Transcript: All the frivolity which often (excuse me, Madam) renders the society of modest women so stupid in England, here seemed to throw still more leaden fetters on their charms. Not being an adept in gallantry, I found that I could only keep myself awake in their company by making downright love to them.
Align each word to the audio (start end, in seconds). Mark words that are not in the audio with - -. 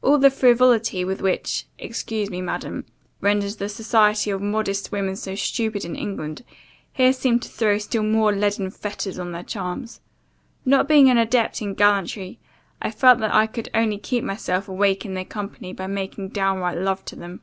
All 0.00 0.16
the 0.18 0.30
frivolity 0.30 1.04
which 1.04 1.18
often 1.20 1.68
(excuse 1.78 2.30
me, 2.30 2.40
Madam) 2.40 2.86
renders 3.20 3.56
the 3.56 3.68
society 3.68 4.30
of 4.30 4.40
modest 4.40 4.90
women 4.90 5.14
so 5.14 5.34
stupid 5.34 5.84
in 5.84 5.94
England, 5.94 6.42
here 6.90 7.12
seemed 7.12 7.42
to 7.42 7.50
throw 7.50 7.76
still 7.76 8.02
more 8.02 8.34
leaden 8.34 8.70
fetters 8.70 9.18
on 9.18 9.32
their 9.32 9.42
charms. 9.42 10.00
Not 10.64 10.88
being 10.88 11.10
an 11.10 11.18
adept 11.18 11.60
in 11.60 11.74
gallantry, 11.74 12.38
I 12.80 12.90
found 12.90 13.22
that 13.22 13.34
I 13.34 13.46
could 13.46 13.68
only 13.74 13.98
keep 13.98 14.24
myself 14.24 14.68
awake 14.68 15.04
in 15.04 15.12
their 15.12 15.26
company 15.26 15.74
by 15.74 15.86
making 15.86 16.30
downright 16.30 16.78
love 16.78 17.04
to 17.04 17.16
them. 17.16 17.42